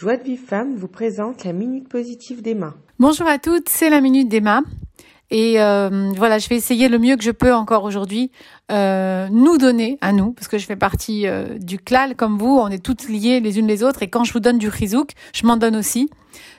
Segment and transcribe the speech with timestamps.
[0.00, 2.72] Joie de Vive Femme vous présente la Minute Positive d'Emma.
[2.98, 4.62] Bonjour à toutes, c'est la Minute d'Emma.
[5.30, 8.30] Et euh, voilà, je vais essayer le mieux que je peux encore aujourd'hui
[8.72, 12.56] euh, nous donner à nous, parce que je fais partie euh, du CLAL comme vous,
[12.56, 15.10] on est toutes liées les unes les autres, et quand je vous donne du rizouk,
[15.34, 16.08] je m'en donne aussi.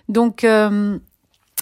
[0.07, 0.99] Donc euh,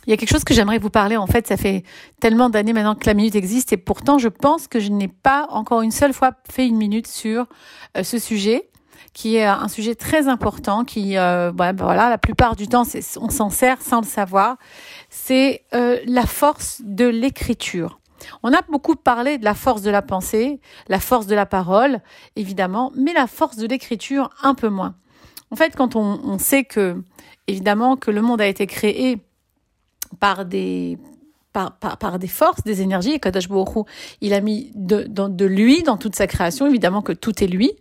[0.05, 1.16] il y a quelque chose que j'aimerais vous parler.
[1.16, 1.84] En fait, ça fait
[2.20, 5.48] tellement d'années maintenant que la minute existe, et pourtant je pense que je n'ai pas
[5.50, 7.46] encore une seule fois fait une minute sur
[7.96, 8.70] euh, ce sujet
[9.20, 12.84] qui est un sujet très important, qui, euh, bah, voilà, la plupart du temps,
[13.20, 14.55] on s'en sert sans le savoir.
[15.10, 18.00] C'est euh, la force de l'écriture.
[18.44, 22.00] On a beaucoup parlé de la force de la pensée, la force de la parole,
[22.38, 24.96] évidemment, mais la force de l'écriture un peu moins.
[25.52, 27.04] En fait, quand on, sait que,
[27.48, 29.18] évidemment, que le monde a été créé
[30.22, 30.98] par des
[31.52, 33.12] par, par, des forces, des énergies.
[33.12, 33.86] Et Kadosh Baruch
[34.22, 36.68] il a mis de, de, de lui dans toute sa création.
[36.68, 37.74] Évidemment que tout est lui.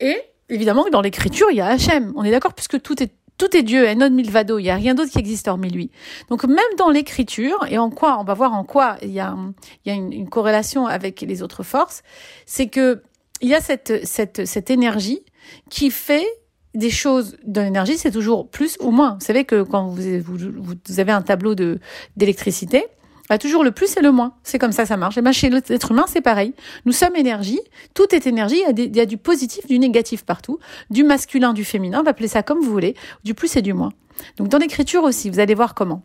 [0.00, 2.12] Et évidemment, dans l'écriture, il y a Hachem.
[2.16, 4.94] On est d'accord puisque tout est tout est Dieu, non milvado, il n'y a rien
[4.94, 5.90] d'autre qui existe hormis lui.
[6.30, 9.36] Donc même dans l'écriture, et en quoi, on va voir en quoi il y a,
[9.84, 12.02] il y a une, une corrélation avec les autres forces,
[12.46, 13.02] c'est que
[13.42, 15.20] il y a cette, cette, cette énergie
[15.68, 16.26] qui fait
[16.74, 19.16] des choses de l'énergie, c'est toujours plus ou moins.
[19.20, 21.78] Vous savez que quand vous, vous, vous avez un tableau de
[22.16, 22.86] d'électricité,
[23.28, 24.34] a toujours le plus et le moins.
[24.42, 25.18] C'est comme ça, ça marche.
[25.18, 26.54] Et bien, chez l'être humain, c'est pareil.
[26.84, 27.60] Nous sommes énergie.
[27.94, 28.56] Tout est énergie.
[28.56, 30.58] Il y, a il y, a du positif, du négatif partout.
[30.90, 32.00] Du masculin, du féminin.
[32.00, 32.94] On va appeler ça comme vous voulez.
[33.24, 33.92] Du plus et du moins.
[34.36, 36.02] Donc, dans l'écriture aussi, vous allez voir comment.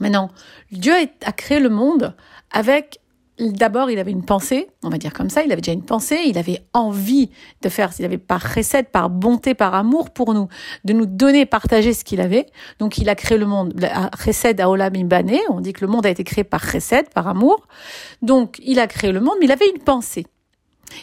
[0.00, 0.30] Maintenant,
[0.72, 0.92] Dieu
[1.24, 2.14] a créé le monde
[2.50, 3.00] avec
[3.38, 6.20] D'abord, il avait une pensée, on va dire comme ça, il avait déjà une pensée,
[6.26, 7.30] il avait envie
[7.62, 10.46] de faire, il avait par recette, par bonté, par amour pour nous,
[10.84, 12.46] de nous donner, partager ce qu'il avait.
[12.78, 13.74] Donc, il a créé le monde,
[14.24, 17.26] recette à Olam Imbane, on dit que le monde a été créé par recette, par
[17.26, 17.66] amour.
[18.22, 20.26] Donc, il a créé le monde, mais il avait une pensée.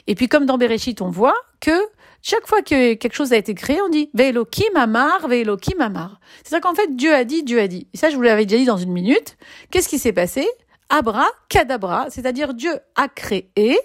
[0.08, 1.78] Et puis, comme dans Bereshit, on voit que
[2.22, 6.22] chaque fois que quelque chose a été créé, on dit Ve'elokim amar, Ve'elokim amar.
[6.44, 7.88] C'est-à-dire qu'en fait, Dieu a dit, Dieu a dit.
[7.94, 9.38] Et ça, je vous l'avais déjà dit dans une minute.
[9.70, 10.48] Qu'est-ce qui s'est passé?
[10.94, 13.80] Abra kadabra, c'est-à-dire Dieu a créé,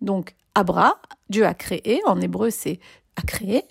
[0.00, 2.78] donc Abra, Dieu a créé, en hébreu c'est
[3.16, 3.64] a créé,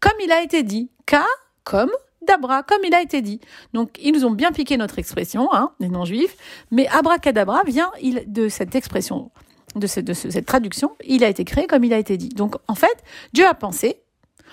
[0.00, 1.26] comme il a été dit, ka
[1.64, 1.90] comme
[2.22, 3.40] d'abra, comme il a été dit.
[3.74, 6.34] Donc ils nous ont bien piqué notre expression, hein, les non-juifs,
[6.70, 7.92] mais abracadabra vient
[8.26, 9.30] de cette expression,
[9.74, 12.30] de, de cette traduction, il a été créé comme il a été dit.
[12.30, 13.04] Donc en fait,
[13.34, 14.02] Dieu a pensé,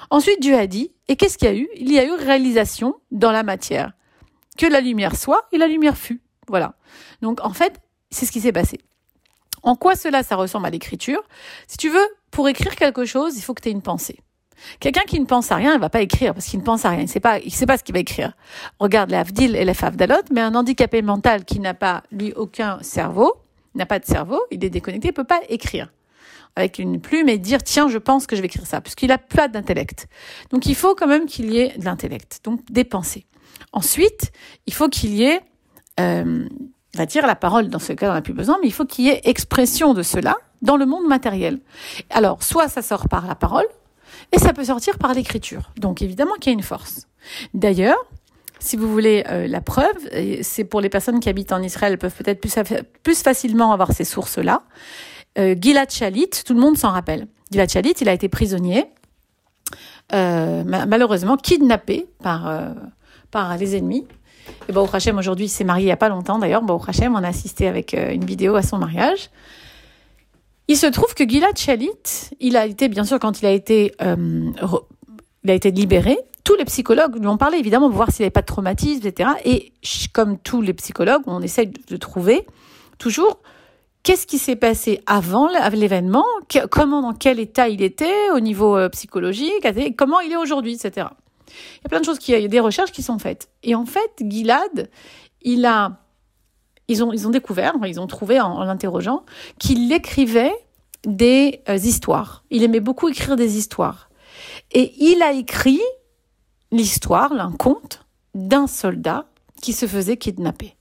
[0.10, 1.70] ensuite Dieu a dit, et qu'est-ce qu'il y a eu?
[1.78, 3.94] Il y a eu réalisation dans la matière.
[4.58, 6.22] Que la lumière soit et la lumière fut.
[6.48, 6.74] Voilà.
[7.22, 7.80] Donc en fait,
[8.12, 8.80] c'est ce qui s'est passé.
[9.62, 11.22] En quoi cela, ça ressemble à l'écriture?
[11.68, 14.20] Si tu veux, pour écrire quelque chose, il faut que tu aies une pensée.
[14.80, 16.90] Quelqu'un qui ne pense à rien, il va pas écrire parce qu'il ne pense à
[16.90, 17.02] rien.
[17.02, 18.34] Il sait pas, il sait pas ce qu'il va écrire.
[18.80, 23.34] Regarde les Avdil et Favdalot, mais un handicapé mental qui n'a pas, lui, aucun cerveau,
[23.76, 25.92] n'a pas de cerveau, il est déconnecté, il peut pas écrire
[26.56, 29.18] avec une plume et dire tiens, je pense que je vais écrire ça, puisqu'il a
[29.18, 30.08] pas d'intellect.
[30.52, 33.26] Donc il faut quand même qu'il y ait de l'intellect, donc des pensées.
[33.72, 34.32] Ensuite,
[34.68, 35.42] il faut qu'il y ait
[36.00, 36.48] euh,
[36.96, 39.06] va dire la parole, dans ce cas, on n'a plus besoin, mais il faut qu'il
[39.06, 41.60] y ait expression de cela dans le monde matériel.
[42.10, 43.66] Alors, soit ça sort par la parole,
[44.32, 45.72] et ça peut sortir par l'écriture.
[45.78, 47.08] Donc, évidemment qu'il y a une force.
[47.54, 47.98] D'ailleurs,
[48.60, 49.98] si vous voulez euh, la preuve,
[50.42, 52.54] c'est pour les personnes qui habitent en Israël, peuvent peut-être plus,
[53.04, 54.64] plus facilement avoir ces sources-là.
[55.38, 57.28] Euh, Gilad Shalit, tout le monde s'en rappelle.
[57.52, 58.86] Gilad Shalit, il a été prisonnier,
[60.14, 62.74] euh, malheureusement kidnappé par,
[63.32, 64.08] par les ennemis.
[64.70, 66.62] Et Baruch Hashem, aujourd'hui, il s'est marié il n'y a pas longtemps d'ailleurs.
[66.62, 69.30] Baruch Hashem, on a assisté avec euh, une vidéo à son mariage.
[70.68, 73.94] Il se trouve que Gilad Shalit, il a été, bien sûr, quand il a été,
[74.02, 74.52] euh,
[75.44, 78.32] il a été libéré, tous les psychologues lui ont parlé, évidemment, pour voir s'il n'avait
[78.32, 79.32] pas de traumatisme, etc.
[79.46, 79.74] Et
[80.14, 82.46] comme tous les psychologues, on essaye de trouver
[82.98, 83.40] toujours
[84.04, 86.26] qu'est-ce qui s'est passé avant l'événement,
[86.70, 89.66] comment, dans quel état il était au niveau euh, psychologique,
[89.98, 91.08] comment il est aujourd'hui, etc.
[91.48, 93.50] Il y a plein de choses, qui, il y a des recherches qui sont faites.
[93.64, 94.90] Et en fait, Gilad,
[95.42, 96.00] il a,
[96.88, 99.24] ils ont, ils ont découvert, ils ont trouvé en, l'interrogeant,
[99.60, 100.54] qu'il écrivait
[101.06, 102.44] des euh, histoires.
[102.50, 104.10] Il aimait beaucoup écrire des histoires.
[104.72, 105.82] Et il a écrit
[106.72, 109.26] l'histoire, un conte d'un soldat
[109.62, 110.76] qui se faisait kidnapper.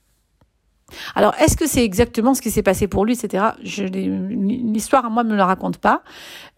[1.14, 3.44] Alors, est-ce que c'est exactement ce qui s'est passé pour lui, etc.
[3.62, 6.02] L'histoire, à moi, ne me la raconte pas.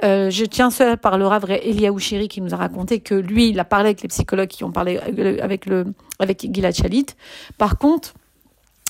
[0.02, 3.48] Euh, je tiens ça par le Rav Eliaou Chéri qui nous a raconté que lui,
[3.48, 4.98] il a parlé avec les psychologues qui ont parlé
[5.40, 5.86] avec le
[6.18, 7.06] avec Gilad Shalit.
[7.58, 8.14] Par contre,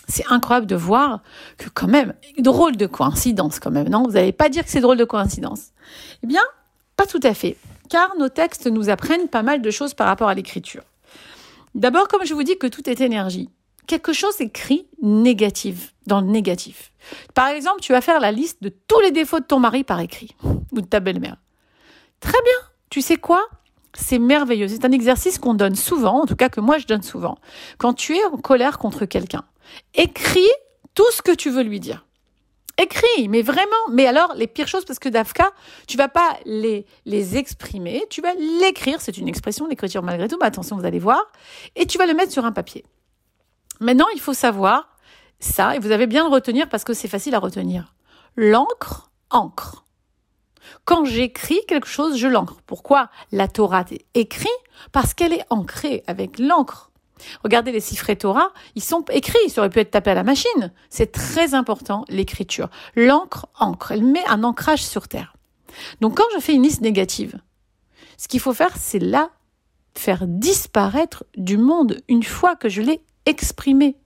[0.09, 1.23] c'est incroyable de voir
[1.57, 4.05] que quand même, drôle de coïncidence quand même, non?
[4.05, 5.71] Vous n'allez pas dire que c'est drôle de coïncidence
[6.23, 6.43] Eh bien,
[6.97, 7.57] pas tout à fait,
[7.89, 10.83] car nos textes nous apprennent pas mal de choses par rapport à l'écriture.
[11.75, 13.51] D'abord, comme je vous dis que tout est énergie,
[13.87, 16.93] quelque chose écrit négatif, dans le négatif.
[17.35, 20.01] Par exemple, tu vas faire la liste de tous les défauts de ton mari par
[20.01, 21.37] écrit, ou de ta belle-mère.
[22.21, 22.69] Très bien.
[22.91, 23.45] Tu sais quoi?
[23.95, 24.69] C'est merveilleux.
[24.69, 27.37] C'est un exercice qu'on donne souvent, en tout cas que moi je donne souvent.
[27.79, 29.45] Quand tu es en colère contre quelqu'un,
[29.95, 30.51] écris
[30.95, 32.05] tout ce que tu veux lui dire.
[32.77, 33.71] Écris, mais vraiment.
[33.93, 35.53] Mais alors, les pires choses, parce que Dafka,
[35.87, 39.01] tu vas pas les, les exprimer, tu vas l'écrire.
[39.01, 41.21] C'est une expression, l'écriture malgré tout, mais attention, vous allez voir.
[41.77, 42.85] Et tu vas le mettre sur un papier.
[43.81, 44.97] Maintenant, il faut savoir
[45.41, 47.95] ça, et vous avez bien le retenir parce que c'est facile à retenir.
[48.37, 49.85] L'encre, encre.
[50.85, 52.57] Quand j'écris quelque chose, je l'encre.
[52.67, 54.51] Pourquoi la Torah est écrite?
[54.93, 56.91] Parce qu'elle est ancrée avec l'encre.
[57.43, 60.73] Regardez les siffrés Torah, ils sont écrits, ça aurait pu être tapé à la machine.
[60.91, 62.69] C'est très important, l'écriture.
[62.97, 65.35] L'encre, encre, elle met un ancrage sur terre.
[66.01, 67.39] Donc quand je fais une liste négative,
[68.19, 69.31] ce qu'il faut faire, c'est la
[69.97, 73.97] faire disparaître du monde une fois que je l'ai exprimée.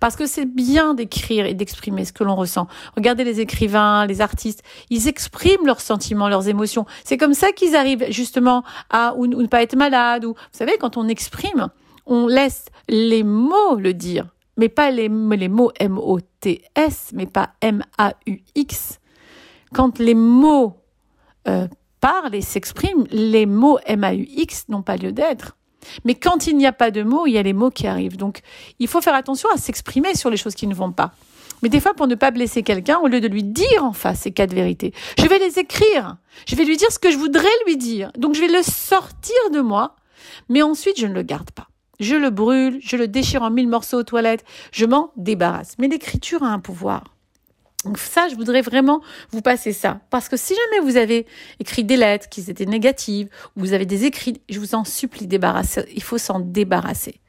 [0.00, 2.66] Parce que c'est bien d'écrire et d'exprimer ce que l'on ressent.
[2.96, 6.86] Regardez les écrivains, les artistes, ils expriment leurs sentiments, leurs émotions.
[7.04, 10.24] C'est comme ça qu'ils arrivent justement à ou, ne pas être malades.
[10.24, 11.68] Ou vous savez, quand on exprime,
[12.06, 14.26] on laisse les mots le dire,
[14.56, 19.00] mais pas les, les mots M-O-T-S, mais pas M-A-U-X.
[19.72, 20.76] Quand les mots
[21.48, 21.66] euh,
[22.00, 25.56] parlent et s'expriment, les mots M-A-U-X n'ont pas lieu d'être.
[26.04, 28.16] Mais quand il n'y a pas de mots, il y a les mots qui arrivent.
[28.16, 28.40] Donc,
[28.78, 31.12] il faut faire attention à s'exprimer sur les choses qui ne vont pas.
[31.62, 34.20] Mais des fois, pour ne pas blesser quelqu'un, au lieu de lui dire en face
[34.20, 36.16] ces quatre vérités, je vais les écrire.
[36.46, 38.10] Je vais lui dire ce que je voudrais lui dire.
[38.18, 39.96] Donc, je vais le sortir de moi,
[40.48, 41.68] mais ensuite, je ne le garde pas.
[42.00, 45.76] Je le brûle, je le déchire en mille morceaux aux toilettes, je m'en débarrasse.
[45.78, 47.13] Mais l'écriture a un pouvoir.
[47.84, 49.00] Donc ça, je voudrais vraiment
[49.30, 50.00] vous passer ça.
[50.10, 51.26] Parce que si jamais vous avez
[51.60, 55.26] écrit des lettres qui étaient négatives, ou vous avez des écrits, je vous en supplie,
[55.26, 55.84] débarrasser.
[55.94, 57.20] Il faut s'en débarrasser.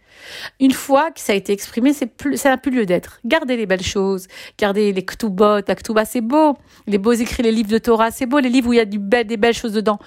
[0.59, 3.19] Une fois que ça a été exprimé, c'est plus, ça n'a plus lieu d'être.
[3.25, 6.55] Gardez les belles choses, gardez les ktubot, la ktuba, c'est beau.
[6.87, 8.39] Les beaux écrits, les livres de Torah, c'est beau.
[8.39, 9.99] Les livres où il y a des belles choses dedans.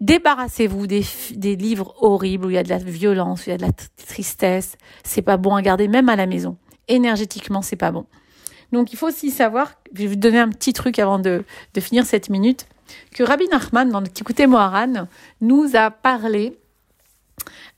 [0.00, 1.04] Débarrassez-vous des,
[1.34, 3.62] des livres horribles où il y a de la violence, où il y a de
[3.62, 3.72] la
[4.06, 4.76] tristesse.
[5.02, 6.56] C'est pas bon à garder, même à la maison.
[6.86, 8.06] Énergétiquement, c'est pas bon.
[8.72, 11.44] Donc, il faut aussi savoir, je vais vous donner un petit truc avant de,
[11.78, 12.66] finir cette minute,
[13.14, 15.08] que Rabbi Nachman, dans le Tikkuté Moharan,
[15.40, 16.58] nous a parlé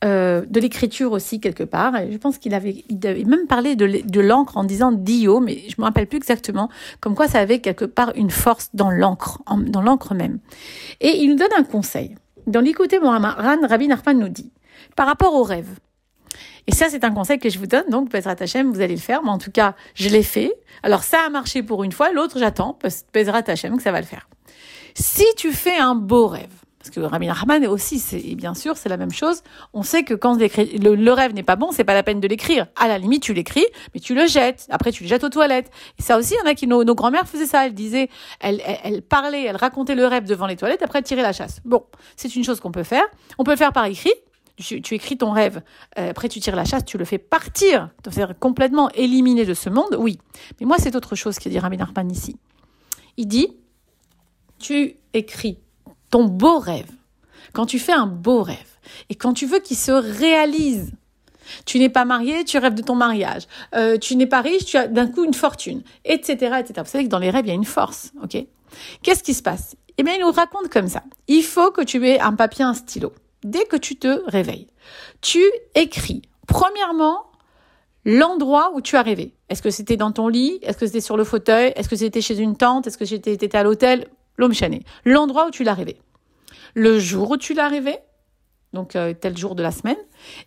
[0.02, 1.94] euh, de l'écriture aussi quelque part.
[2.10, 2.84] Je pense qu'il avait,
[3.26, 6.68] même parlé de, l'encre en disant dio, mais je me rappelle plus exactement.
[7.00, 10.38] Comme quoi, ça avait quelque part une force dans l'encre, dans l'encre même.
[11.00, 12.16] Et il nous donne un conseil.
[12.46, 14.50] Dans l'écouter Moharan, Rabbi Nachman nous dit,
[14.96, 15.78] par rapport aux rêves.
[16.70, 17.82] Et ça, c'est un conseil que je vous donne.
[17.90, 19.24] Donc, Bezrat Hashem, vous allez le faire.
[19.24, 20.52] Mais en tout cas, je l'ai fait.
[20.84, 22.12] Alors, ça a marché pour une fois.
[22.12, 22.78] L'autre, j'attends.
[23.12, 24.28] Bezrat Hashem, que ça va le faire.
[24.94, 26.46] Si tu fais un beau rêve,
[26.78, 28.00] parce que Rabbi Nachman aussi,
[28.36, 29.42] bien sûr, c'est la même chose.
[29.74, 32.68] On sait que quand le, rêve n'est pas bon, c'est pas la peine de l'écrire.
[32.76, 34.68] À la limite, tu l'écris, mais tu le jettes.
[34.70, 35.72] Après, tu le jettes aux toilettes.
[35.98, 37.66] Et ça aussi, il y en a qui, nos, nos grand-mères faisaient ça.
[37.66, 38.08] Elles disaient,
[38.38, 41.60] elles, elles, parlaient, elles racontaient le rêve devant les toilettes, après elles tiraient la chasse.
[41.64, 41.84] Bon,
[42.14, 43.04] c'est une chose qu'on peut faire.
[43.38, 44.14] On peut le faire par écrit.
[44.60, 45.62] Tu, écris ton rêve,
[45.98, 49.54] euh, après tu tires la chasse, tu le fais partir, te faire complètement éliminer de
[49.54, 50.18] ce monde, oui.
[50.60, 52.36] Mais moi, c'est autre chose qui dit Rabbi Nachman ici.
[53.16, 53.56] Il dit,
[54.58, 55.58] tu écris
[56.10, 56.90] ton beau rêve,
[57.52, 58.78] quand tu fais un beau rêve
[59.08, 60.92] et quand tu veux qu'il se réalise,
[61.64, 63.42] tu n'es pas marié, tu rêves de ton mariage.
[63.74, 66.72] Euh, tu n'es pas riche, tu as d'un coup une fortune, etc., etc.
[66.76, 68.44] Vous savez que dans les rêves, il y a une force, ok?
[69.02, 69.76] Qu'est-ce qui se passe?
[69.98, 71.02] Eh bien, il nous raconte comme ça.
[71.28, 73.12] Il faut que tu aies un papier, un stylo.
[73.44, 74.68] Dès que tu te réveilles,
[75.20, 75.42] tu
[75.74, 76.22] écris.
[76.46, 77.26] Premièrement,
[78.04, 79.34] l'endroit où tu as rêvé.
[79.48, 80.58] Est-ce que c'était dans ton lit?
[80.62, 81.72] Est-ce que c'était sur le fauteuil?
[81.76, 82.86] Est-ce que c'était chez une tante?
[82.86, 84.06] Est-ce que c'était à l'hôtel?
[84.36, 84.82] L'homme chané.
[85.04, 86.00] L'endroit où tu l'as rêvé
[86.74, 87.98] le jour où tu l'as rêvé,
[88.72, 89.96] donc euh, tel jour de la semaine,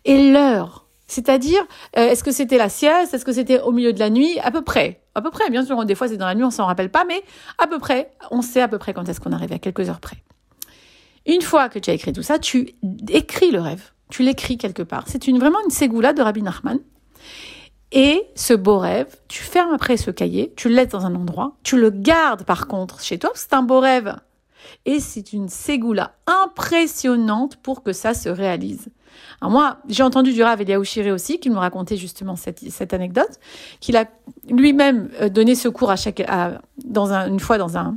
[0.04, 0.86] et l'heure.
[1.06, 1.60] C'est-à-dire,
[1.98, 4.50] euh, est-ce que c'était la sieste, est-ce que c'était au milieu de la nuit, à
[4.50, 5.02] peu près.
[5.14, 7.04] À peu près, bien sûr, des fois c'est dans la nuit, on s'en rappelle pas,
[7.04, 7.22] mais
[7.58, 10.00] à peu près, on sait à peu près quand est-ce qu'on arrive, à quelques heures
[10.00, 10.16] près.
[11.26, 12.74] Une fois que tu as écrit tout ça, tu
[13.08, 13.92] écris le rêve.
[14.10, 15.04] Tu l'écris quelque part.
[15.06, 16.78] C'est une, vraiment une ségoula de Rabbi Nachman.
[17.92, 21.56] Et ce beau rêve, tu fermes après ce cahier, tu le laisses dans un endroit,
[21.62, 24.16] tu le gardes par contre chez toi, c'est un beau rêve.
[24.84, 28.88] Et c'est une ségoula impressionnante pour que ça se réalise.
[29.40, 33.38] Alors moi, j'ai entendu du Rav Eliaou aussi, qui nous racontait justement cette, cette anecdote,
[33.78, 34.06] qu'il a
[34.48, 37.96] lui-même euh, donné secours à chaque, à, dans un, une fois dans un,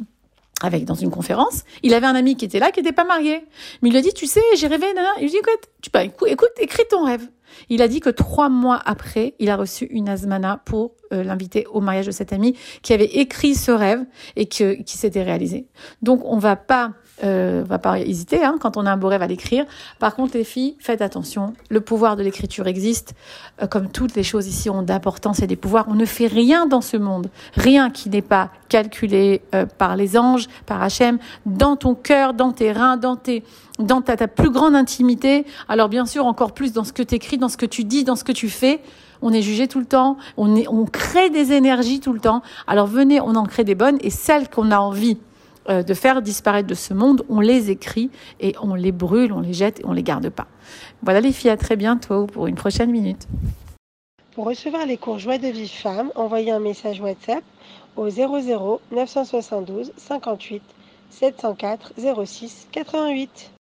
[0.61, 3.45] avec dans une conférence, il avait un ami qui était là, qui n'était pas marié.
[3.81, 5.09] Mais il lui a dit, tu sais, j'ai rêvé, nana.
[5.17, 7.27] Il lui dit, écoute, tu peux, écoute, écris ton rêve.
[7.69, 11.65] Il a dit que trois mois après, il a reçu une azmana pour euh, l'inviter
[11.67, 14.03] au mariage de cet ami qui avait écrit ce rêve
[14.35, 15.67] et que, qui s'était réalisé.
[16.01, 16.93] Donc, on va pas
[17.23, 19.65] euh, va pas hésiter hein, quand on a un beau rêve à l'écrire.
[19.99, 21.53] Par contre, les filles, faites attention.
[21.69, 23.13] Le pouvoir de l'écriture existe.
[23.61, 26.67] Euh, comme toutes les choses ici ont d'importance et des pouvoirs, on ne fait rien
[26.67, 31.75] dans ce monde, rien qui n'est pas calculé euh, par les anges, par Hachem, dans
[31.75, 33.43] ton cœur, dans tes reins, dans tes
[33.79, 35.45] dans ta, ta plus grande intimité.
[35.69, 38.03] Alors bien sûr, encore plus dans ce que tu écris, dans ce que tu dis,
[38.03, 38.81] dans ce que tu fais.
[39.21, 42.41] On est jugé tout le temps, on, est, on crée des énergies tout le temps.
[42.67, 45.17] Alors venez, on en crée des bonnes et celles qu'on a envie
[45.67, 48.09] de faire disparaître de ce monde, on les écrit
[48.39, 50.47] et on les brûle, on les jette et on les garde pas.
[51.01, 53.27] Voilà les filles, à très bientôt pour une prochaine minute.
[54.33, 57.43] Pour recevoir les cours Joie de vie femme, envoyez un message WhatsApp
[57.95, 60.61] au 00 972 58
[61.09, 61.93] 704
[62.25, 63.51] 06 88.